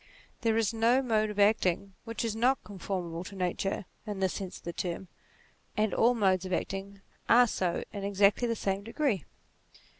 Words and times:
There 0.41 0.57
is 0.57 0.73
no 0.73 1.03
mode 1.03 1.29
of 1.29 1.37
acting 1.37 1.93
winch 2.07 2.25
is 2.25 2.35
not 2.35 2.63
conformable 2.63 3.23
to 3.25 3.35
Nature 3.35 3.85
in 4.07 4.19
this 4.19 4.33
sense 4.33 4.57
of 4.57 4.63
the 4.63 4.73
term, 4.73 5.09
and 5.77 5.93
all 5.93 6.15
modes 6.15 6.43
of 6.43 6.51
acting 6.53 7.01
are 7.29 7.45
so 7.45 7.83
in 7.93 8.01
16 8.01 8.01
NATURE 8.01 8.07
exactly 8.07 8.47
the 8.47 8.55
same 8.55 8.83
degree. 8.83 9.25